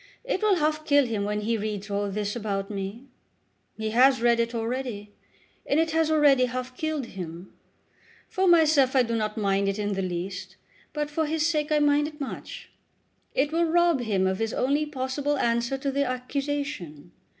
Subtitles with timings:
[0.23, 3.05] It will half kill him when he reads all this about me.
[3.77, 5.11] He has read it already,
[5.63, 7.53] and it has already half killed him.
[8.27, 10.55] For myself I do not mind it in the least,
[10.91, 12.71] but for his sake I mind it much.
[13.35, 17.11] It will rob him of his only possible answer to the accusation.